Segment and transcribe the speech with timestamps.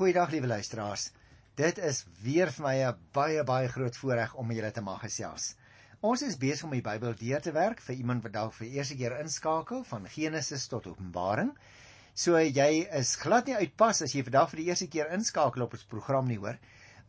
[0.00, 1.10] Goeiedag liewe luisteraars.
[1.60, 5.56] Dit is weer vir my 'n baie baie groot voorreg om julle te mag gesels.
[6.00, 8.96] Ons is besig om die Bybel deur te werk vir iemand wat dalk vir eerste
[8.96, 11.50] keer inskakel van Genesis tot Openbaring.
[12.14, 15.76] So jy is glad nie uitpas as jy vandag vir die eerste keer inskakel op
[15.76, 16.56] ons program nie hoor,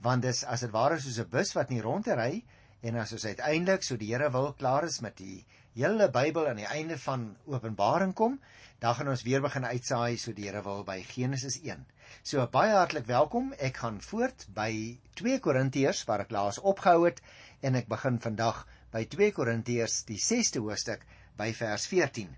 [0.01, 2.43] want dis as dit ware soos 'n bus wat nie rondry
[2.81, 5.45] en as ons uiteindelik so die Here wil klaar is met die
[5.75, 8.39] hele Bybel aan die einde van Openbaring kom,
[8.79, 11.85] dan gaan ons weer begin uitsaai so die Here wil by Genesis 1.
[12.23, 13.53] So baie hartlik welkom.
[13.57, 17.21] Ek gaan voort by 2 Korintiërs waar ek laas opgehou het
[17.61, 21.07] en ek begin vandag by 2 Korintiërs die 6ste hoofstuk
[21.39, 22.29] by vers 14.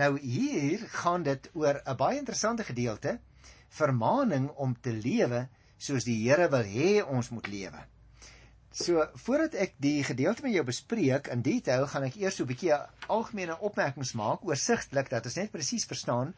[0.00, 3.18] Nou hier gaan dit oor 'n baie interessante gedeelte,
[3.68, 7.80] vermaaning om te lewe soos die Here wil hê ons moet lewe.
[8.72, 12.48] So voordat ek die gedeelte met jou bespreek in detail, gaan ek eers so 'n
[12.48, 12.72] bietjie
[13.08, 16.34] algemene opmerkings maak oorsigtelik dat ons net presies verstaan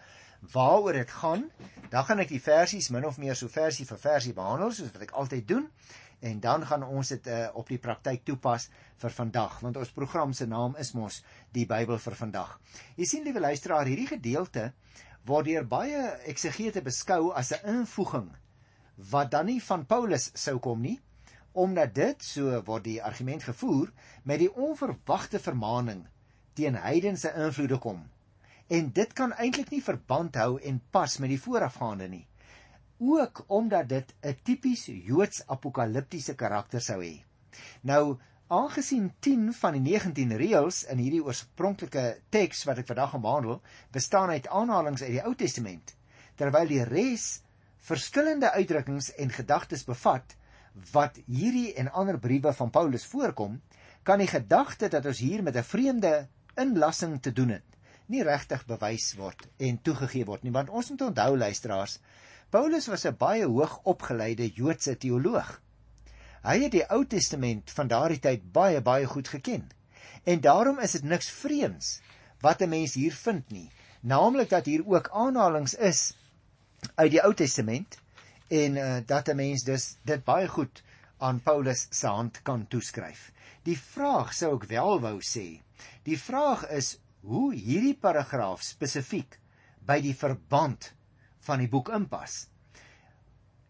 [0.53, 1.51] waaroor dit gaan.
[1.91, 5.07] Dan gaan ek die versies min of meer so versie vir versie behandel soos wat
[5.07, 5.69] ek altyd doen
[6.25, 8.69] en dan gaan ons dit uh, op die praktyk toepas
[9.03, 11.21] vir vandag want ons program se naam is mos
[11.53, 12.55] die Bybel vir vandag.
[12.97, 14.71] Jy sien liewe luisteraar, hierdie gedeelte
[15.29, 18.31] word deur baie eksegete beskou as 'n invoeging
[19.11, 21.01] wat dan nie van Paulus sou kom nie
[21.53, 23.93] omdat dit so word die argument gevoer
[24.25, 26.07] met die onverwagte vermaaning
[26.55, 28.03] teen heidense invloede kom
[28.67, 32.27] en dit kan eintlik nie verband hou en pas met die voorafgaande nie.
[32.99, 37.23] Ook omdat dit 'n tipies Joods apokaliptiese karakter sou hê.
[37.83, 43.21] Nou, aangesien 10 van die 19 reëls in hierdie oorspronklike teks wat ek vandag gaan
[43.21, 45.97] behandel, bestaan uit aanhalinge uit die Ou Testament,
[46.35, 47.43] terwyl die res
[47.79, 50.37] verskillende uitdrukkings en gedagtes bevat
[50.93, 53.61] wat hierdie en ander briewe van Paulus voorkom,
[54.03, 57.74] kan die gedagte dat ons hier met 'n vreemde inlassing te doen het
[58.07, 61.99] nie regtig bewys word en toegegee word nie want ons moet onthou luisteraars
[62.55, 65.49] Paulus was 'n baie hoog opgeleide Joodse teoloog.
[66.45, 69.65] Hy het die Ou Testament van daardie tyd baie baie goed geken.
[70.25, 72.01] En daarom is dit niks vreemds
[72.41, 73.71] wat 'n mens hier vind nie.
[74.01, 76.15] Naamlik dat hier ook aanhalinge is
[76.95, 77.99] uit die Ou Testament
[78.49, 80.83] en uh, dat 'n mens dus dit baie goed
[81.19, 83.33] aan Paulus se hand kan toeskryf.
[83.63, 85.61] Die vraag sou ek wel wou sê.
[86.03, 89.39] Die vraag is hoe hierdie paragraaf spesifiek
[89.87, 90.91] by die verband
[91.47, 92.45] van die boek inpas.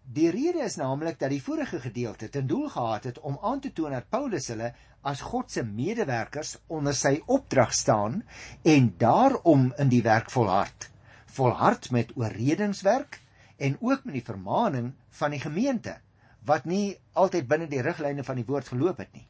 [0.04, 3.70] Die rede is naamlik dat die vorige gedeelte ten doel gehad het om aan te
[3.72, 4.74] toon dat Paulus hulle
[5.06, 8.22] as God se medewerkers onder sy opdrag staan
[8.62, 10.90] en daarom in die werk volhard.
[11.36, 13.20] Volhard met oorredingswerk
[13.56, 15.96] en ook met die vermaaning van die gemeente
[16.44, 19.26] wat nie altyd binne die riglyne van die woord geloop het nie.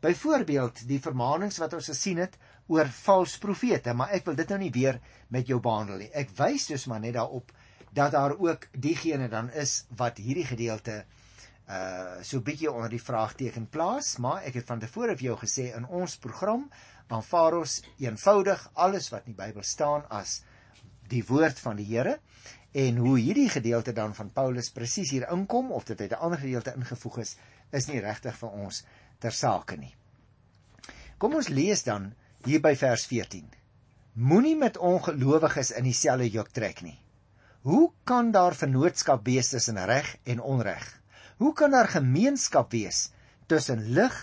[0.00, 2.38] Byvoorbeeld die vermaanings wat ons gesien het
[2.70, 5.00] oor vals profete, maar ek wil dit nou nie weer
[5.34, 6.10] met jou behandel nie.
[6.14, 7.50] Ek wys dus maar net daarop
[7.90, 11.02] dat daar ook diegene dan is wat hierdie gedeelte
[11.70, 15.70] uh so bietjie onder die vraagteken plaas, maar ek het van tevore vir jou gesê
[15.76, 16.68] in ons program
[17.10, 20.40] aanvaar ons eenvoudig alles wat in die Bybel staan as
[21.10, 22.18] die woord van die Here
[22.72, 26.38] en hoe hierdie gedeelte dan van Paulus presies hier inkom of dit uit 'n ander
[26.38, 27.36] gedeelte ingevoeg is,
[27.72, 28.84] is nie regtig vir ons
[29.18, 29.94] ter sake nie.
[31.18, 32.14] Kom ons lees dan
[32.44, 33.44] hier by vers 14.
[34.12, 36.98] Moenie met ongelowiges in dieselfde juk trek nie.
[37.62, 40.84] Hoe kan daar vennootskap wees tussen reg en onreg?
[41.36, 43.10] Hoe kan daar gemeenskap wees
[43.46, 44.16] tussen lig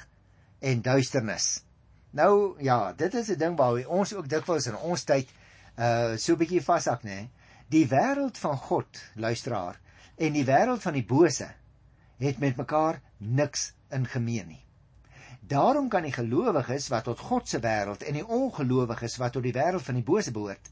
[0.60, 1.64] en duisternis?
[2.10, 5.30] Nou ja, dit is 'n ding waar ons ook dikwels in ons tyd
[5.78, 7.30] uh so 'n bietjie vashak, nê?
[7.70, 9.80] Die wêreld van God, luisteraar,
[10.16, 11.48] en die wêreld van die bose
[12.18, 14.67] het met mekaar niks in gemeen nie.
[15.48, 19.54] Daarom kan die gelowiges wat tot God se wêreld en die ongelowiges wat tot die
[19.56, 20.72] wêreld van die bose behoort,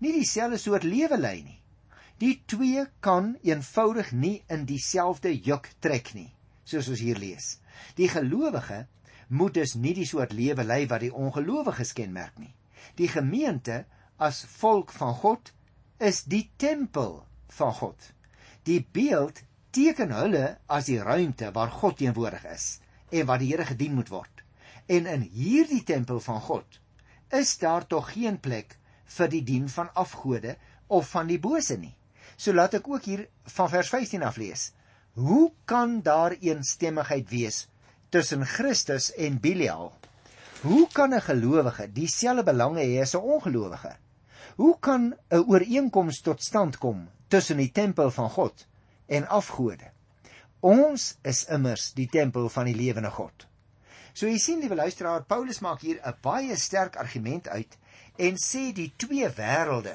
[0.00, 1.58] nie dieselfde soort lewe lei nie.
[2.22, 6.30] Die twee kan eenvoudig nie in dieselfde juk trek nie,
[6.64, 7.58] soos ons hier lees.
[8.00, 8.86] Die gelowige
[9.28, 12.54] moet dus nie die soort lewe lei wat die ongelowiges kenmerk nie.
[12.96, 13.82] Die gemeente
[14.16, 15.52] as volk van God
[16.00, 17.26] is die tempel
[17.58, 18.08] van God.
[18.64, 19.42] Die beeld
[19.74, 22.70] teken hulle as die ruimte waar God teenwoordig is
[23.10, 24.42] en wat die Here gedien moet word.
[24.86, 26.80] En in hierdie tempel van God
[27.34, 28.78] is daar tog geen plek
[29.16, 30.56] vir die dien van afgode
[30.86, 31.94] of van die bose nie.
[32.36, 34.72] So laat ek ook hier van vers 15 af lees.
[35.14, 37.66] Hoe kan daar eensstemmigheid wees
[38.10, 39.92] tussen Christus en Belial?
[40.62, 43.96] Hoe kan 'n gelowige dieselfde belange hê as 'n ongelowige?
[44.56, 48.66] Hoe kan 'n ooreenkoms tot stand kom tussen die tempel van God
[49.06, 49.90] en afgode?
[50.64, 53.42] Ons is immers die tempel van die lewende God.
[54.16, 57.76] So jy sien liewe luisteraar, Paulus maak hier 'n baie sterk argument uit
[58.16, 59.92] en sê die twee wêrelde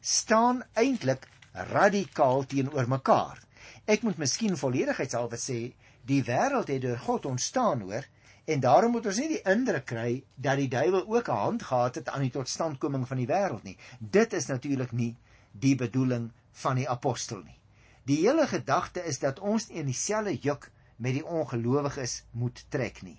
[0.00, 1.26] staan eintlik
[1.72, 3.40] radikaal teenoor mekaar.
[3.86, 5.74] Ek moet miskien volledigheidshalwe sê,
[6.06, 8.06] die wêreld het deur God ontstaan, hoor,
[8.44, 11.94] en daarom moet ons nie die indruk kry dat die duiwel ook 'n hand gehad
[11.94, 13.78] het aan die totstandkoming van die wêreld nie.
[13.98, 15.16] Dit is natuurlik nie
[15.50, 17.63] die bedoeling van die apostel nie.
[18.04, 23.02] Die hele gedagte is dat ons nie in dieselfde juk met die ongelowiges moet trek
[23.02, 23.16] nie.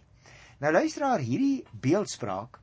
[0.61, 2.59] Nou luisteraar, hierdie beeldspraak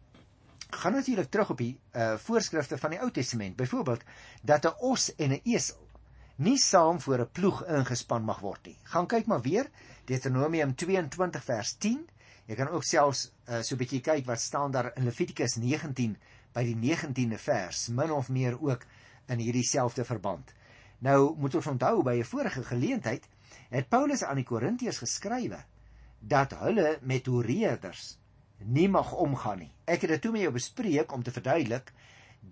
[0.72, 3.56] gaan natuurlik terug op die uh voorskrifte van die Ou Testament.
[3.56, 4.04] Byvoorbeeld
[4.42, 5.88] dat 'n os en 'n esel
[6.36, 8.78] nie saam voor 'n ploeg ingespan mag word nie.
[8.82, 9.70] Gaan kyk maar weer
[10.04, 12.08] Deuteronomium 22 vers 10.
[12.46, 16.16] Jy kan ook selfs uh, so 'n bietjie kyk wat staan daar in Levitikus 19
[16.52, 18.84] by die 19de vers, min of meer ook
[19.26, 20.52] in hierdie selfde verband.
[21.02, 23.28] Nou moet ons onthou by 'n vorige geleentheid
[23.70, 25.64] het Paulus aan die Korintiërs geskrywe
[26.20, 28.18] dat hulle met horeerders
[28.58, 29.72] nie mag omgaan nie.
[29.84, 31.92] Ek het dit toe met jou bespreek om te verduidelik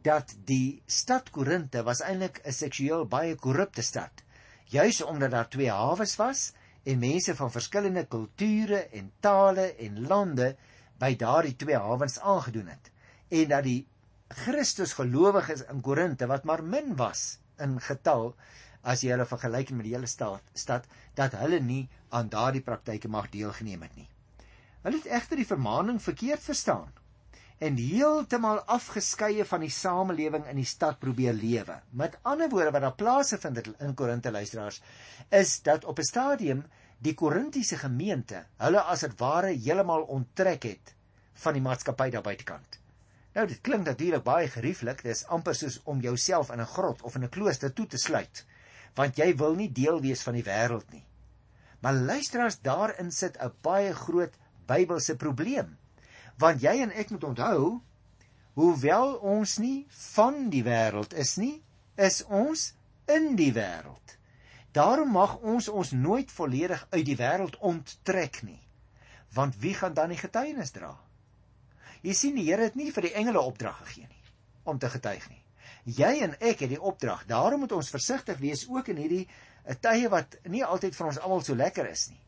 [0.02, 4.22] dat die stad Korinte was eintlik 'n seksueel baie korrupte stad.
[4.64, 10.56] Juis omdat daar twee hawes was en mense van verskillende kulture en tale en lande
[10.98, 12.90] by daardie twee hawens aangedoen het
[13.28, 13.86] en dat die
[14.28, 18.34] Christus gelowiges in Korinte wat maar min was in getal
[18.82, 20.86] as jy hulle vergelyk met die hele stad stad
[21.18, 21.82] dat hulle nie
[22.16, 24.08] aan daardie praktyke mag deelgeneem het nie.
[24.84, 26.88] Hulle het egter die vermaaning verkeerd verstaan
[27.60, 31.76] en heeltemal afgeskeie van die samelewing in die stad probeer lewe.
[31.92, 34.80] Met ander woorde wat daar plaasvind in Korinte luisteraars
[35.28, 36.64] is dat op 'n stadium
[36.98, 40.94] die Korintiese gemeente hulle as dit ware heeltemal onttrek het
[41.44, 42.79] van die maatskappy daar buitekant.
[43.40, 47.14] Nou dit klink natuurlik baie gerieflik, dis amper soos om jouself in 'n grot of
[47.16, 48.44] in 'n klooster toe te sluit,
[48.94, 51.06] want jy wil nie deel wees van die wêreld nie.
[51.80, 54.36] Maar luisteraars, daarin sit 'n baie groot
[54.70, 55.78] Bybelse probleem
[56.40, 57.80] want jy en ek moet onthou
[58.58, 61.56] hoewel ons nie van die wêreld is nie
[62.00, 62.70] is ons
[63.10, 64.16] in die wêreld
[64.76, 68.60] daarom mag ons ons nooit volledig uit die wêreld onttrek nie
[69.36, 70.94] want wie gaan dan die getuienis dra
[72.02, 74.22] jy sien die Here het nie vir die engele opdrag gegee nie
[74.64, 75.44] om te getuig nie
[76.00, 79.74] jy en ek het die opdrag daarom moet ons versigtig wees ook in hierdie eh,
[79.74, 82.20] tye wat nie altyd vir ons almal so lekker is nie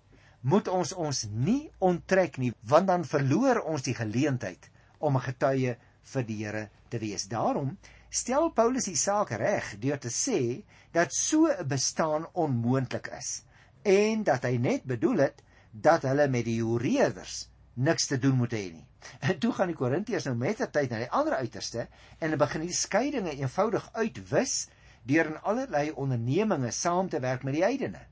[0.42, 5.76] moet ons ons nie onttrek nie want dan verloor ons die geleentheid om 'n getuie
[6.14, 7.28] vir die Here te wees.
[7.28, 7.76] Daarom
[8.10, 13.44] stel Paulus die saak reg deur te sê dat so 'n bestaan onmoontlik is
[13.82, 15.42] en dat hy net bedoel het
[15.72, 18.86] dat hulle met die Jureërders niks te doen moet hê nie.
[19.20, 22.66] En toe gaan die Korintiërs nou met tyd na die ander uiterste en hulle begin
[22.66, 24.68] die skeidinge eenvoudig uitwis
[25.02, 28.04] deur in allerlei ondernemings saam te werk met die heidene.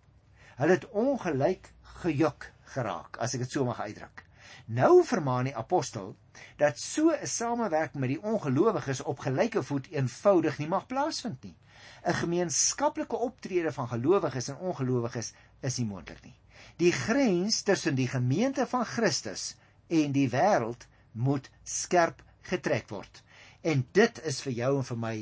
[0.59, 1.71] Hulle het ongelyk
[2.01, 4.25] gejuk geraak, as ek dit so mag uitdruk.
[4.67, 6.15] Nou vermaan die apostel
[6.59, 11.57] dat so 'n samewerking met die ongelowiges op gelyke voet eenvoudig nie mag plaasvind nie.
[12.05, 16.37] 'n Gemeenskaplike optrede van gelowiges en ongelowiges is nie moontlik nie.
[16.77, 19.57] Die grens tussen die gemeente van Christus
[19.91, 23.23] en die wêreld moet skerp getrek word.
[23.63, 25.15] En dit is vir jou en vir my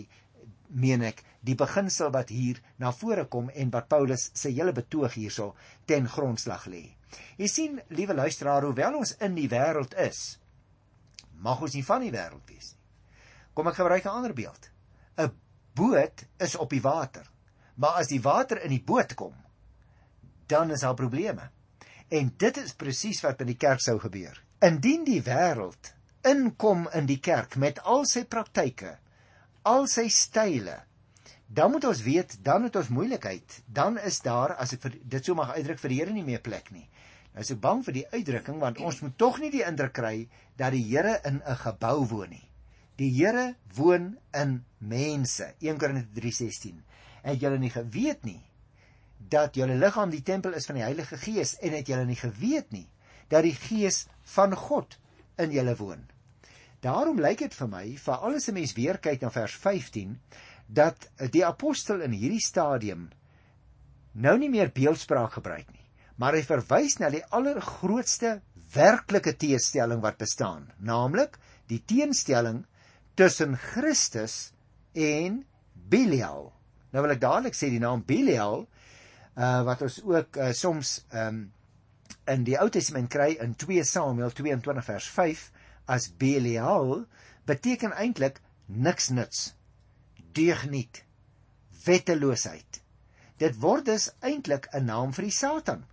[0.68, 5.16] meen ek die beginsel wat hier na vore kom en wat Paulus se hele betoog
[5.16, 5.54] hierso
[5.88, 6.84] ten grondslag lê.
[7.40, 10.36] Jy sien, liewe luisteraar, hoewel ons in die wêreld is,
[11.40, 12.78] mag ons nie van die wêreld wees nie.
[13.54, 14.70] Kom ek gebruik 'n ander beeld.
[15.16, 15.32] 'n
[15.74, 17.26] Boot is op die water,
[17.74, 19.34] maar as die water in die boot kom,
[20.46, 21.50] dan is daar probleme.
[22.08, 24.42] En dit is presies wat in die kerk sou gebeur.
[24.58, 25.92] Indien die wêreld
[26.26, 28.96] inkom in die kerk met al sy praktyke,
[29.62, 30.74] al sy style,
[31.46, 33.60] dan moet ons weet dan het ons moeilikheid.
[33.66, 36.42] Dan is daar as ek vir, dit so mag uitdruk vir die Here nie meer
[36.42, 36.88] plek nie.
[37.32, 40.26] Nou is ek bang vir die uitdrukking want ons moet tog nie die indruk kry
[40.58, 42.44] dat die Here in 'n gebou woon nie.
[42.98, 45.54] Die Here woon in mense.
[45.62, 46.82] 1 Korintiërs 3:16.
[47.22, 48.42] Het julle nie geweet nie
[49.18, 52.72] dat julle liggaam die tempel is van die Heilige Gees en het julle nie geweet
[52.72, 52.88] nie
[53.28, 54.98] dat die Gees van God
[55.38, 56.04] in julle woon.
[56.84, 60.20] Daarom lyk dit vir my, veral as 'n mens weer kyk na vers 15,
[60.66, 63.08] dat die apostel in hierdie stadium
[64.12, 68.40] nou nie meer beeldspraak gebruik nie, maar hy verwys na die allergrootste
[68.74, 72.64] werklike teestelling wat bestaan, naamlik die teenstelling
[73.16, 74.52] tussen Christus
[74.94, 75.44] en
[75.88, 76.52] Belial.
[76.92, 78.66] Nou wil ek dadelik sê die naam Belial
[79.38, 81.52] uh wat ons ook uh, soms um
[82.28, 85.08] in die Ou Testament kry in 2 Samuel 22 vers
[85.88, 87.06] as Belial
[87.48, 89.54] beteken eintlik niks nuts,
[90.36, 91.02] deugniet,
[91.84, 92.82] wetteloosheid.
[93.38, 95.84] Dit word dus eintlik 'n naam vir die Satan.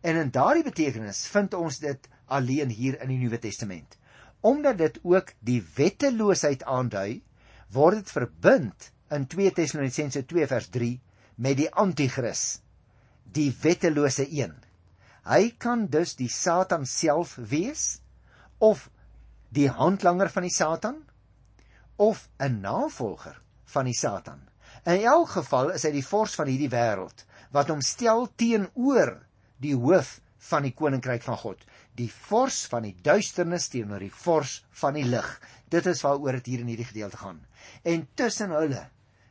[0.00, 3.98] En in daardie betekenis vind ons dit alleen hier in die Nuwe Testament.
[4.40, 7.22] Omdat dit ook die wetteloosheid aandui,
[7.70, 11.00] word dit verbind in 2 Tessalonisense 2 vers 3
[11.36, 12.62] met die anti-kris.
[13.32, 14.52] die wettelose een.
[15.28, 18.00] Hy kan dus die Satan self wees
[18.58, 18.88] of
[19.54, 21.02] die handlanger van die Satan
[21.96, 24.48] of 'n navolger van die Satan.
[24.84, 29.20] In elk geval is hy die vors van hierdie wêreld wat hom stel teenoor
[29.62, 31.60] die hoof van die koninkryk van God,
[31.94, 35.28] die vors van die duisternis teenoor die vors van die lig.
[35.70, 37.44] Dit is waaroor dit hier in hierdie gedeelte gaan.
[37.84, 38.88] En tussen hulle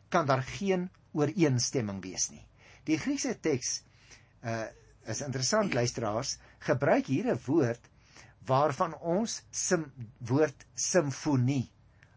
[0.10, 2.45] kan daar geen ooreenstemming wees nie.
[2.88, 3.81] Die Griekse teks
[4.43, 4.69] uh
[5.05, 7.89] is interessant luisteraars, gebruik hier 'n woord
[8.46, 11.72] waarvan ons sim woord simfonie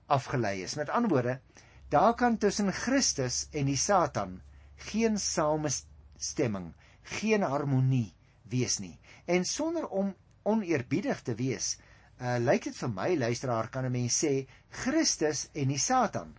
[0.07, 0.75] afgelei is.
[0.75, 1.41] Met ander woorde,
[1.89, 4.41] daar kan tussen Christus en die Satan
[4.77, 6.73] geen samestemming,
[7.03, 8.99] geen harmonie wees nie.
[9.27, 11.77] En sonder om oneerbiedig te wees,
[12.21, 16.37] uh lyk dit vir my luisteraar kan 'n mens sê Christus en die Satan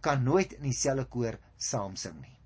[0.00, 2.37] kan nooit in dieselfde koor saam sing nie.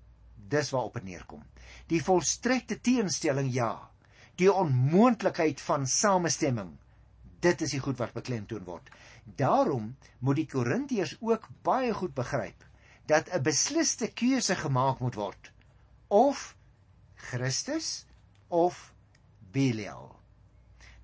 [0.49, 1.43] Dis waarop dit neerkom.
[1.87, 3.89] Die volstrekte teenstelling ja,
[4.35, 6.73] die onmoontlikheid van samestemming.
[7.43, 8.89] Dit is die goed wat beklemtoon word.
[9.23, 12.65] Daarom moet die Korintiërs ook baie goed begryp
[13.05, 15.51] dat 'n besliste keuse gemaak moet word
[16.07, 16.55] of
[17.15, 18.05] Christus
[18.47, 18.93] of
[19.51, 20.15] Belial.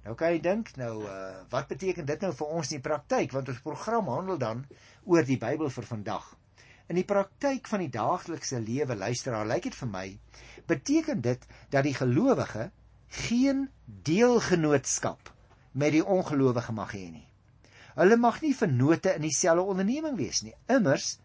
[0.04, 3.32] Nou kan jy dink nou uh, wat beteken dit nou vir ons in die praktyk
[3.36, 4.64] want ons program handel dan
[5.04, 6.36] oor die Bybel vir vandag.
[6.90, 10.06] In die praktyk van die daaglikse lewe luisteraar lyk dit vir my
[10.70, 12.72] beteken dit dat die gelowige
[13.26, 15.30] geen deelgenootskap
[15.72, 17.28] met die ongelowige mag hê nie.
[17.94, 20.56] Hulle mag nie vennote in dieselfde onderneming wees nie.
[20.66, 21.18] Immers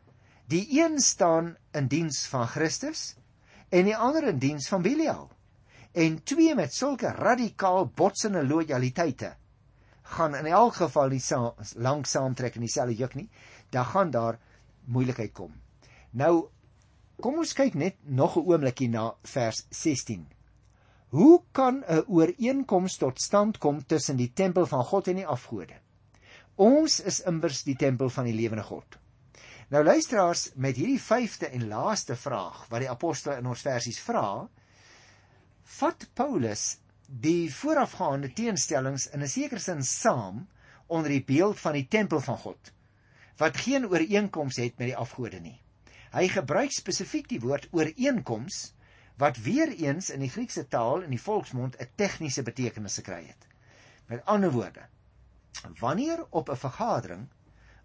[0.52, 3.14] die een staan in diens van Christus
[3.73, 5.30] en die ander in diens van Belial.
[5.92, 9.33] En twee met sulke radikaal botsende lojaliteite
[10.14, 11.23] gaan in elk geval nie
[11.80, 13.30] lank saamtrek in dieselfde juk nie.
[13.71, 14.38] Dan gaan daar
[14.87, 15.53] moeilikheid kom.
[16.12, 16.49] Nou
[17.23, 20.26] kom ons kyk net nog 'n oombliekie na vers 16.
[21.09, 25.75] Hoe kan 'n ooreenkoms tot stand kom tussen die tempel van God en die afgode?
[26.57, 28.99] Ons is immers die tempel van die lewende God.
[29.69, 34.49] Nou luisteraars, met hierdie vyfde en laaste vraag wat die apostel in ons versies vra,
[35.64, 40.47] vat Paulus die voorafgaande teenstellings in 'n sekere sin saam
[40.87, 42.73] onder die beeld van die tempel van God
[43.37, 45.59] wat geen ooreenkoms het met die afgode nie.
[46.14, 48.75] Hy gebruik spesifiek die woord ooreenkoms
[49.19, 53.47] wat weer eens in die Griekse taal in die volksmond 'n tegniese betekenis gekry het.
[54.07, 54.87] Met ander woorde,
[55.81, 57.29] wanneer op 'n vergadering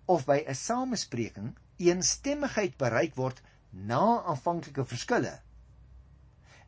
[0.06, 5.40] of by 'n samespreking eensstemmigheid bereik word na aanvanklike verskille,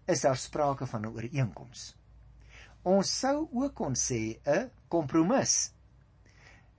[0.06, 1.96] is daar sprake van 'n ooreenkoms.
[2.84, 5.72] Ons sou ook kon sê 'n kompromis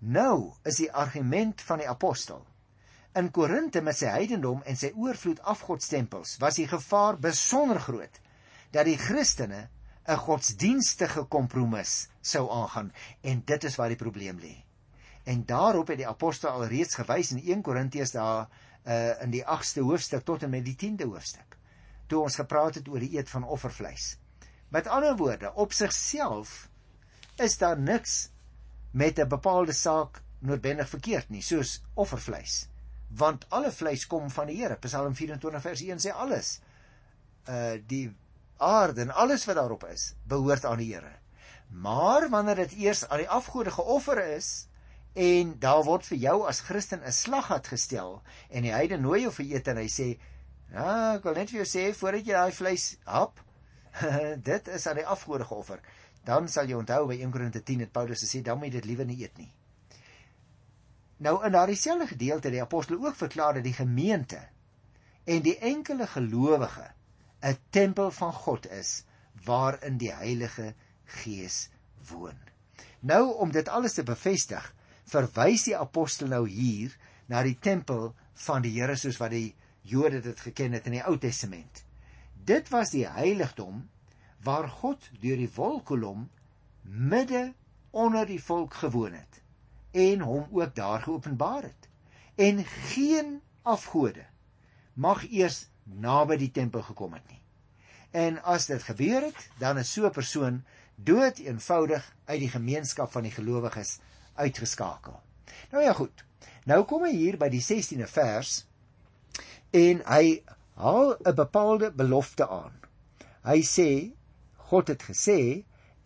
[0.02, 2.40] Nou is die argument van die apostel.
[3.14, 8.18] In Korinte met sy heidendom en sy oorvloed afgodstempels was die gevaar besonder groot
[8.74, 9.68] dat die Christene
[10.08, 12.90] 'n godsdienstige kompromis sou aangaan
[13.22, 14.56] en dit is waar die probleem lê.
[15.24, 18.48] En daarop het die apostel alreeds gewys in 1 Korintiërs daar
[18.84, 21.56] uh, in die 8ste hoofstuk tot en met die 10de hoofstuk.
[22.06, 24.18] Toe ons gepraat het oor die eet van offervleis.
[24.68, 26.68] Met ander woorde, op sigself
[27.36, 28.31] is daar niks
[28.92, 32.68] met 'n bepaalde saak noodwendig verkeerd nie, soos offervleis.
[33.08, 34.76] Want alle vleis kom van die Here.
[34.76, 36.60] Psalm 24 vers 1 sê alles.
[37.48, 38.16] Uh die
[38.56, 41.12] aarde en alles wat daarop is, behoort aan die Here.
[41.68, 44.68] Maar wanneer dit eers aan die afgode geoffer is
[45.12, 49.32] en daar word vir jou as Christen 'n slaggat gestel en die heide nooi jou
[49.32, 50.18] vir ete en hy sê,
[50.72, 53.40] "Ja, ek wil net vir jou sê voordat jy daai vleis hap,
[54.50, 55.80] dit is aan die afgode geoffer."
[56.24, 58.90] Dan sal jy onthou by 1 Korinte 10 het Paulus gesê dan moet jy dit
[58.90, 59.50] liewer nie eet nie.
[61.22, 64.40] Nou in daardie selfde gedeelte het die apostel ook verklaar dat die gemeente
[65.24, 66.88] en die enkele gelowige
[67.42, 69.04] 'n tempel van God is
[69.44, 70.74] waarin die Heilige
[71.04, 71.68] Gees
[72.10, 72.38] woon.
[73.00, 74.74] Nou om dit alles te bevestig,
[75.04, 78.14] verwys die apostel nou hier na die tempel
[78.46, 81.84] van die Here soos wat die Jode dit geken het in die Ou Testament.
[82.44, 83.88] Dit was die heiligdom
[84.42, 86.30] waar God deur die wolkkolom
[86.82, 87.52] midde
[87.90, 89.42] onder die volk gewoon het
[89.92, 91.88] en hom ook daar geopenbaar het.
[92.34, 94.24] En geen afgode
[94.94, 97.40] mag eers naby die tempel gekom het nie.
[98.10, 100.64] En as dit gebeur het, dan is so 'n persoon
[100.96, 103.98] dood eenvoudig uit die gemeenskap van die gelowiges
[104.34, 105.20] uitgeskakel.
[105.70, 106.24] Nou ja goed.
[106.64, 108.66] Nou kom hy hier by die 16de vers
[109.70, 110.42] en hy
[110.74, 112.72] haal 'n bepaalde belofte aan.
[113.42, 114.12] Hy sê
[114.72, 115.38] God het gesê,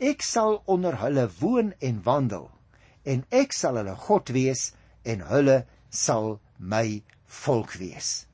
[0.02, 2.48] ek sal onder hulle woon en wandel
[3.06, 4.72] en ek sal hulle God wees
[5.06, 5.60] en hulle
[5.94, 7.02] sal my
[7.44, 8.24] volk wees.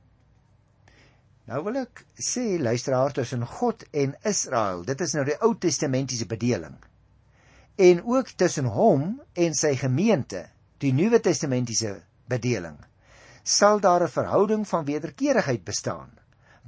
[1.50, 6.28] Nou wil ek sê luisteraar tussen God en Israel, dit is nou die Ou Testamentiese
[6.30, 6.78] bedeling.
[7.76, 10.46] En ook tussen hom en sy gemeente,
[10.80, 11.98] die Nuwe Testamentiese
[12.32, 12.78] bedeling,
[13.44, 16.16] sal daar 'n verhouding van wederkerigheid bestaan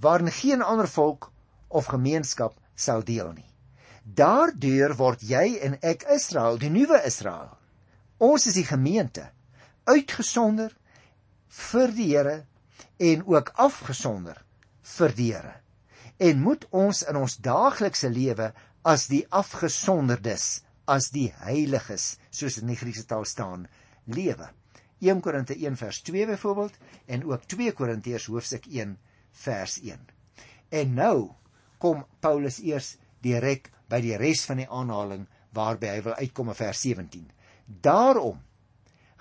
[0.01, 1.33] waarin geen ander volk
[1.69, 3.54] of gemeenskap sal deel nie.
[4.05, 7.55] Daardeur word jy en ek Israel, die nuwe Israel.
[8.21, 9.31] Ons is die gemeente,
[9.89, 10.75] uitgesonder
[11.49, 12.37] vir die Here
[13.01, 14.43] en ook afgesonder
[14.97, 15.55] vir die Here.
[16.21, 18.53] En moet ons in ons daaglikse lewe
[18.85, 23.65] as die afgesonderdes, as die heiliges, soos in die Griekse taal staan,
[24.05, 24.51] lewe.
[25.01, 26.77] 1 Korinte 1 vers 2 byvoorbeeld
[27.09, 28.99] en ook 2 Korintiërs hoofstuk 1
[29.45, 30.05] vers 1.
[30.77, 31.17] En nou
[31.81, 32.95] kom Paulus eers
[33.25, 37.31] direk by die res van die aanhaling waarby hy wil uitkom in vers 17.
[37.65, 38.41] Daarom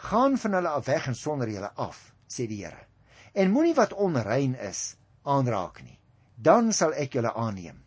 [0.10, 2.88] gaan van hulle af weg en sonder julle af, sê die Here.
[3.34, 5.98] En moenie wat onrein is aanraak nie.
[6.36, 7.80] Dan sal ek julle aanneem.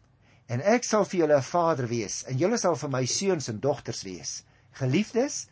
[0.49, 3.61] En ek sal vir julle 'n vader wees en julle sal vir my seuns en
[3.61, 4.45] dogters wees.
[4.73, 5.49] Geliefdes,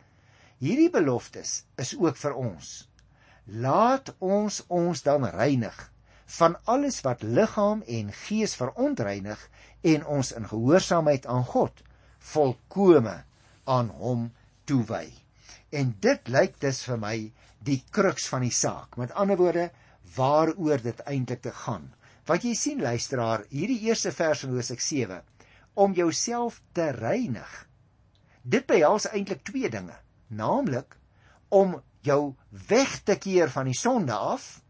[0.59, 2.89] hierdie beloftes is ook vir ons.
[3.47, 5.91] Laat ons ons dan reinig
[6.27, 9.41] van alles wat liggaam en gees verontreinig
[9.83, 11.83] en ons in gehoorsaamheid aan God
[12.19, 13.19] volkome
[13.65, 14.31] aan hom
[14.65, 15.13] toewy.
[15.71, 17.17] En dit lyk dus vir my
[17.65, 18.97] die kruks van die saak.
[18.97, 19.71] Met ander woorde,
[20.17, 21.91] waaroor dit eintlik te gaan.
[22.25, 25.23] Wat jy sien luisteraar, hierdie eerste vers in Hosea 7
[25.75, 27.51] om jouself te reinig.
[28.43, 29.97] Dit behels eintlik twee dinge,
[30.29, 30.97] naamlik
[31.49, 32.35] om jou
[32.69, 34.64] weg te keer van die sonde af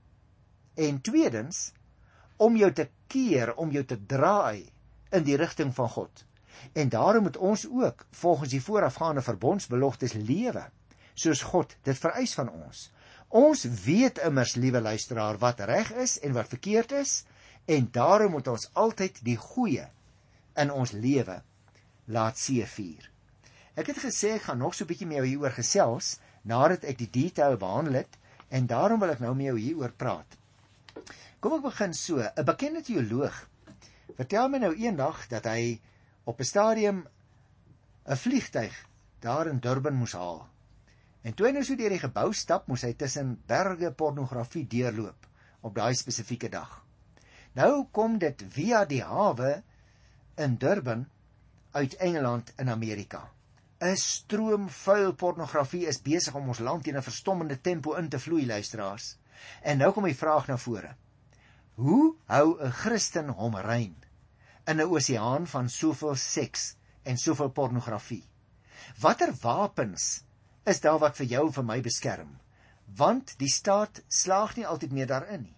[0.74, 1.72] en tweedens
[2.36, 4.70] om jou te keer, om jou te draai
[5.14, 6.24] in die rigting van God.
[6.72, 10.66] En daarom moet ons ook volgens die voorafgaande verbondsbeloftes lewe
[11.14, 12.88] soos God dit vereis van ons.
[13.28, 17.22] Ons weet immers, liewe luisteraar, wat reg is en wat verkeerd is
[17.70, 19.86] en daarom moet ons altyd die goeie
[20.60, 21.40] in ons lewe
[22.04, 23.10] laat seëvier.
[23.74, 26.98] Ek het gesê ek gaan nog so 'n bietjie met jou hieroor gesels nadat ek
[26.98, 30.38] die detail behandel het en daarom wil ek nou met jou hieroor praat.
[31.40, 32.20] Kom ek begin so.
[32.20, 33.48] 'n Bekende teoloog
[34.16, 35.80] vertel my nou eendag dat hy
[36.24, 37.06] op 'n stadium
[38.08, 38.74] 'n vliegtyg
[39.20, 40.48] daar in Durban moes haal.
[41.22, 45.26] En toe hy nou so deur die gebou stap, moes hy tussen berge pornografie deurloop
[45.60, 46.84] op daai spesifieke dag.
[47.54, 49.62] Nou kom dit via die hawe
[50.36, 51.06] in Durban
[51.72, 53.30] uit Engeland in Amerika.
[53.80, 58.18] 'n Stroom vuil pornografie is besig om ons land in 'n verstommende tempo in te
[58.18, 59.16] vloei, luisteraars.
[59.62, 60.94] En nou kom die vraag na vore.
[61.74, 63.96] Hoe hou 'n Christen hom rein
[64.66, 68.28] in 'n oseaan van soveel seks en soveel pornografie?
[69.00, 70.22] Watter wapens
[70.64, 72.38] is daar wat vir jou en vir my beskerm?
[72.96, 75.56] Want die staat slaag nie altyd meer daarin nie.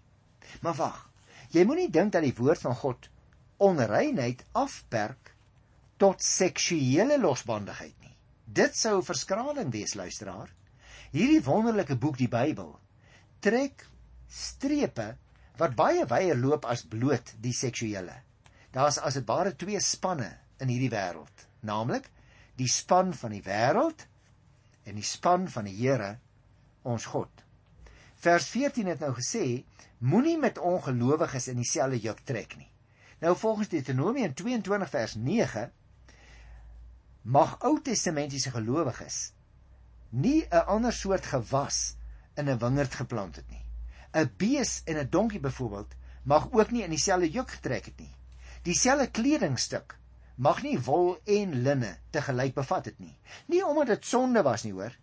[0.61, 1.11] Maar wag,
[1.51, 3.11] jy moenie dink dat die woord van God
[3.57, 5.35] onreinheid afperk
[5.97, 8.17] tot seksuele losbandigheid nie.
[8.45, 10.53] Dit sou verskraling wees, luisteraar.
[11.13, 12.79] Hierdie wonderlike boek, die Bybel,
[13.41, 13.87] trek
[14.29, 15.15] strepe
[15.61, 18.15] wat baie wyer loop as bloot die seksuele.
[18.73, 20.29] Daar's as dit ware twee spanne
[20.61, 22.11] in hierdie wêreld, naamlik
[22.57, 24.07] die span van die wêreld
[24.87, 26.17] en die span van die Here,
[26.87, 27.43] ons God.
[28.23, 29.65] Vers 14 het nou gesê,
[29.99, 32.69] moenie met ongelowiges in dieselfde juk trek nie.
[33.21, 35.67] Nou volgens Deuteronomium 22 vers 9
[37.27, 39.33] mag Ou Testamentiese gelowiges
[40.11, 41.97] nie 'n ander soort gewas
[42.37, 43.65] in 'n wingerd geplant het nie.
[44.13, 48.15] 'n bees en 'n donkie byvoorbeeld mag ook nie in dieselfde juk getrek het nie.
[48.63, 49.99] Dieselfde kledingstuk
[50.37, 53.19] mag nie wol en linne te gelyk bevat het nie.
[53.47, 54.97] Nie omdat dit sonde was nie, hoor,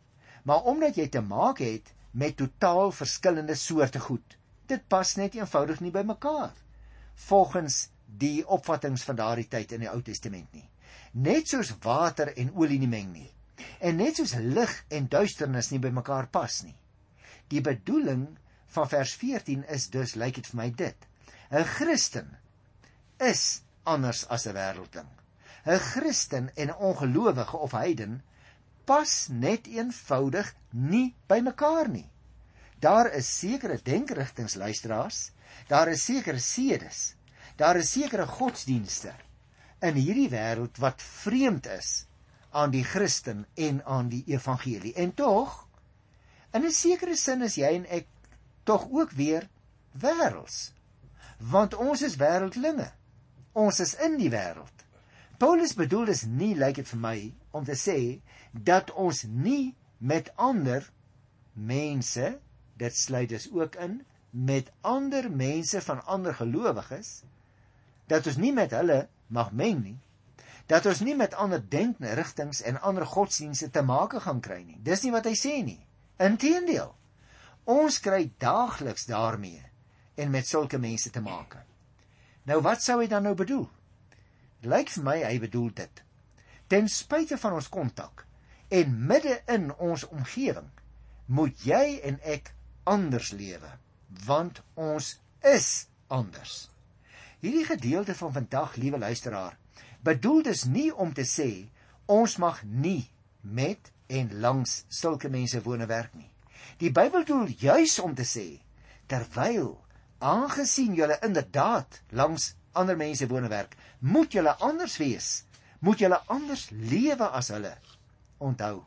[0.43, 4.37] maar omdat jy te maak het met totaal verskillende soorte goed.
[4.67, 6.53] Dit pas net eenvoudig nie by mekaar
[7.13, 10.69] volgens die opvattinge van daardie tyd in die Ou Testament nie.
[11.13, 13.29] Net soos water en olie nie meng nie.
[13.79, 16.75] En net soos lig en duisternis nie by mekaar pas nie.
[17.53, 18.27] Die bedoeling
[18.73, 21.09] van vers 14 is dus lyk dit vir my dit.
[21.53, 22.37] 'n Christen
[23.21, 25.11] is anders as 'n wêreldling.
[25.65, 28.23] 'n Christen en 'n ongelowige of heiden
[28.85, 32.09] pas net eenvoudig nie by mekaar nie.
[32.79, 35.31] Daar is sekere denkerigtings luisteraars,
[35.67, 37.15] daar is sekere sedes,
[37.55, 39.13] daar is sekere godsdienste
[39.79, 42.05] in hierdie wêreld wat vreemd is
[42.51, 44.93] aan die Christen en aan die evangelie.
[44.93, 45.62] En tog
[46.53, 48.07] in 'n sekere sin is jy en ek
[48.63, 49.49] tog ook weer
[49.91, 50.71] wêrelds.
[51.37, 52.91] Want ons is wêreldlinge.
[53.51, 54.85] Ons is in die wêreld.
[55.37, 60.31] Paulus bedoel dit nie lyk dit vir my om te sê dat ons nie met
[60.35, 60.91] ander
[61.53, 62.39] mense,
[62.77, 67.21] dit sluit dus ook in met ander mense van ander gelowiges
[68.09, 69.99] dat ons nie met hulle mag meng nie
[70.65, 75.03] dat ons nie met ander denkrigtings en ander godsdienste te make gaan kry nie dis
[75.05, 75.77] nie wat hy sê nie
[76.21, 76.91] inteendeel
[77.63, 79.61] ons kry daagliks daarmee
[80.19, 81.61] en met sulke mense te make.
[82.43, 83.67] Nou wat sou hy dan nou bedoel?
[84.67, 86.03] Lyk vir my hy bedoel dit.
[86.67, 88.25] Ten spyte van ons kontak
[88.73, 90.69] en midde in ons omgewing
[91.25, 92.51] moet jy en ek
[92.89, 93.71] anders lewe
[94.27, 95.15] want ons
[95.47, 95.69] is
[96.07, 96.67] anders.
[97.43, 99.57] Hierdie gedeelte van vandag, liewe luisteraar,
[100.03, 101.49] bedoel dus nie om te sê
[102.05, 103.09] ons mag nie
[103.41, 106.29] met en langs sulke mense woon en werk nie.
[106.77, 108.47] Die Bybel bedoel juis om te sê
[109.11, 109.75] terwyl
[110.23, 115.43] aangesien julle inderdaad langs ander mense woon en werk, moet julle anders wees,
[115.79, 117.73] moet julle anders lewe as hulle.
[118.43, 118.83] Onthou,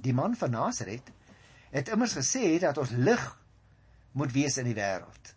[0.00, 1.10] die man van Nasaret
[1.74, 3.24] het immers gesê dat ons lig
[4.16, 5.34] moet wees in die wêreld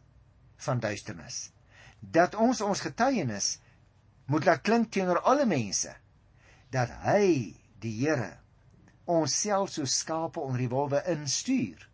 [0.63, 1.49] van duisternis.
[1.99, 3.57] Dat ons ons getuienis
[4.31, 5.91] moet laat klink teenoor alle mense
[6.71, 8.37] dat hy, die Here,
[9.09, 11.85] ons self so skape onder die wolwe instuur.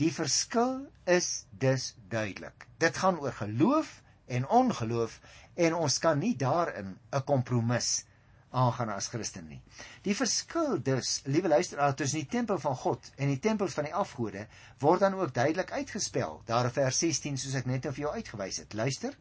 [0.00, 2.66] Die verskil is dus duidelik.
[2.80, 5.18] Dit gaan oor geloof en ongeloof
[5.54, 8.04] en ons kan nie daarin 'n kompromis
[8.50, 9.60] aangaan as Christen nie.
[10.02, 13.94] Die verskil dus, liewe luisteraars, tussen die tempel van God en die tempels van die
[13.94, 14.46] afgode
[14.78, 16.42] word dan ook duidelik uitgespel.
[16.44, 18.74] Daar in vers 16 soos ek net nou vir jou uitgewys het.
[18.74, 19.16] Luister.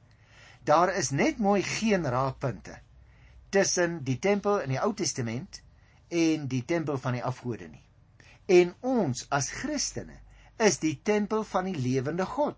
[0.64, 2.80] Daar is net mooi geen raakpunte
[3.50, 5.62] tussen die tempel in die Ou Testament
[6.12, 7.84] en die tempel van die afgode nie.
[8.52, 10.20] En ons as Christene
[10.62, 12.58] is die tempel van die lewende God.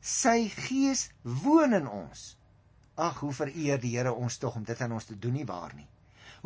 [0.00, 2.36] Sy Gees woon in ons.
[2.96, 5.74] Ag, hoe vereer die Here ons tog om dit aan ons te doen nie waar
[5.76, 5.88] nie.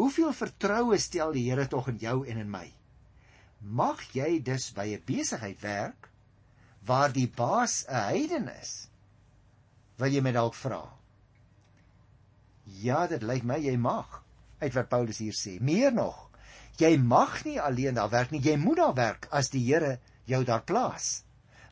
[0.00, 2.66] Hoeveel vertroue stel die Here tog in jou en in my?
[3.60, 6.08] Mag jy dus by 'n besigheid werk
[6.86, 8.88] waar die baas 'n heiden is?
[9.98, 10.96] Wil jy my dalk vra?
[12.64, 14.24] Ja, dit lyk my jy mag.
[14.60, 15.60] Uit wat Paulus hier sê.
[15.60, 16.29] Meer nog,
[16.80, 20.44] jy mag nie alleen daar werk nie, jy moet daar werk as die Here jou
[20.44, 21.22] daar plaas.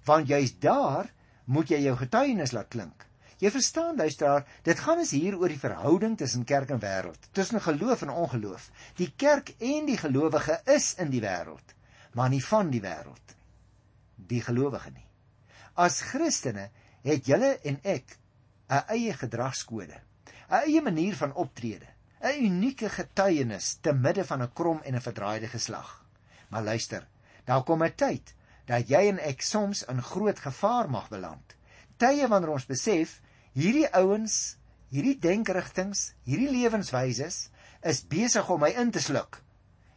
[0.04, 1.10] Want jy's daar,
[1.46, 3.08] moet jy jou getuienis laat klink.
[3.38, 7.62] Jy verstaan luisteraar, dit gaan is hier oor die verhouding tussen kerk en wêreld, tussen
[7.62, 8.70] geloof en ongeloof.
[8.98, 11.74] Die kerk en die gelowige is in die wêreld,
[12.18, 13.36] maar nie van die wêreld.
[14.16, 15.06] Die gelowige nie.
[15.78, 16.66] As Christene
[17.06, 18.18] het julle en ek
[18.68, 20.00] 'n eie gedragskode,
[20.50, 21.86] 'n eie manier van optrede,
[22.20, 26.04] 'n unieke getuienis te midde van 'n krom en 'n verdraaide geslag.
[26.48, 27.06] Maar luister,
[27.44, 28.34] daar kom 'n tyd
[28.66, 31.54] dat jy en ek soms in groot gevaar mag beland.
[31.96, 33.20] Tye wanneer ons besef
[33.52, 34.56] hierdie ouens,
[34.88, 37.48] hierdie denkerigtings, hierdie lewenswyses
[37.82, 39.42] is besig om my in te sluk.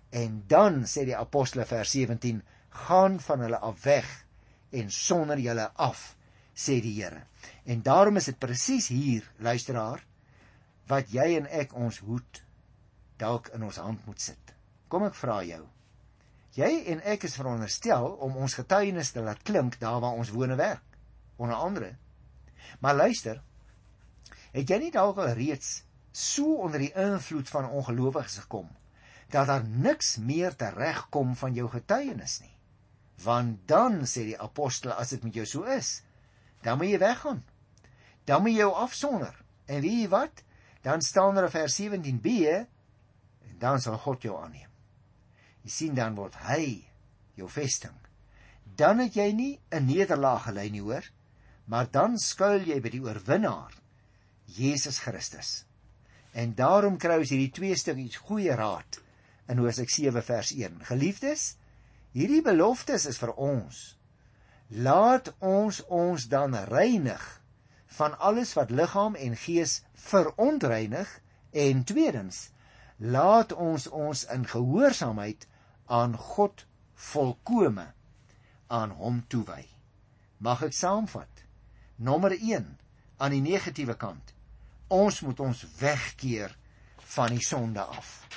[0.09, 4.25] En dan sê die apostel vers 17, gaan van hulle af weg
[4.69, 6.15] en sonder julle af,
[6.55, 7.23] sê die Here.
[7.65, 10.03] En daarom is dit presies hier, luisteraar,
[10.91, 12.41] wat jy en ek ons hoed
[13.21, 14.55] dalk in ons hand moet sit.
[14.91, 15.63] Kom ek vra jou.
[16.57, 20.51] Jy en ek is veronderstel om ons getuienis te laat klink daar waar ons woon
[20.51, 20.97] en werk,
[21.39, 21.93] onder andere.
[22.83, 23.39] Maar luister,
[24.51, 28.67] Het jy nie dalk al reeds so onder die invloed van ongelowiges gekom
[29.31, 32.51] dat daar niks meer teregkom van jou getuienis nie?
[33.23, 36.01] Want dan sê die apostel as dit met jou so is,
[36.65, 37.39] dan moet jy weggaan.
[38.27, 39.37] Dan moet jy jou afsonder.
[39.71, 40.43] En jy wat?
[40.81, 42.27] Dan staan daar in vers 17b
[43.47, 44.69] en dan sal God jou aanneem.
[45.61, 46.81] Jy sien dan word hy
[47.37, 47.97] jou vesting.
[48.65, 51.05] Dan het jy nie 'n nederlaag gelei nie hoor,
[51.65, 53.73] maar dan skuil jy by die oorwinnaar
[54.45, 55.65] Jesus Christus.
[56.33, 59.01] En daarom kry ons hierdie twee stukkies goeie raad
[59.47, 60.85] in Hosea 7 vers 1.
[60.85, 61.57] Geliefdes,
[62.11, 63.97] hierdie beloftes is vir ons.
[64.69, 67.40] Laat ons ons dan reinig
[67.97, 71.19] van alles wat liggaam en gees verontreinig
[71.51, 72.49] en tweedens
[72.97, 75.47] laat ons ons in gehoorsaamheid
[75.85, 77.87] aan God volkome
[78.67, 79.65] aan hom toewy.
[80.37, 81.43] Mag ek saamvat?
[81.95, 82.69] Nommer 1
[83.17, 84.33] aan die negatiewe kant
[84.91, 86.55] ons moet ons wegkeer
[87.15, 88.27] van die sonde af.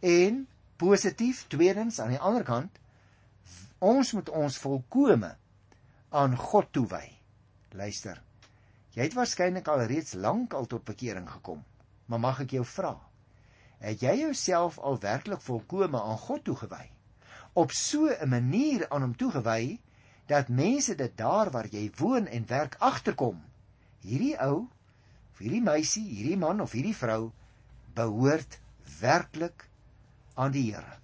[0.00, 0.46] En
[0.80, 2.80] positief tweedens aan die ander kant
[3.78, 5.34] ons moet ons volkome
[6.08, 7.04] aan God toewy.
[7.76, 8.27] Luister.
[8.96, 11.64] Jy het waarskynlik al reeds lank al tot bekering gekom,
[12.06, 12.94] maar mag ek jou vra?
[13.78, 16.88] Het jy jouself al werklik volkome aan God toegewy?
[17.52, 19.78] Op so 'n manier aan hom toegewy
[20.26, 23.44] dat mense dit daar waar jy woon en werk agterkom.
[24.00, 24.68] Hierdie ou
[25.38, 27.30] hierdie meisie, hierdie man of hierdie vrou
[27.94, 28.58] behoort
[29.00, 29.68] werklik
[30.34, 30.98] aan die Here.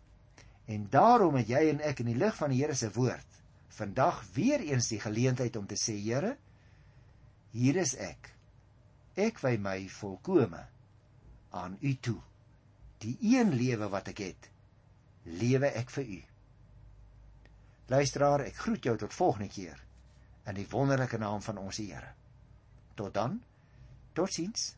[0.67, 3.31] En daarom het jy en ek in die lig van die Here se woord
[3.75, 6.37] vandag weer eens die geleentheid om te sê Here,
[7.55, 8.33] hier is ek.
[9.15, 10.65] Ek wy my volkome
[11.55, 12.19] aan U toe.
[13.05, 14.49] Die een lewe wat ek het,
[15.29, 16.21] lewe ek vir U.
[17.93, 19.81] Luisteraar, ek groet jou tot volgende keer
[20.49, 22.11] in die wonderlike naam van ons Here.
[22.97, 23.39] Tot dan.
[24.17, 24.73] Totsiens.